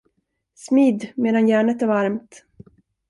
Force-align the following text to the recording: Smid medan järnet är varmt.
Smid 0.55 1.07
medan 1.15 1.47
järnet 1.47 1.81
är 1.81 1.87
varmt. 1.87 2.43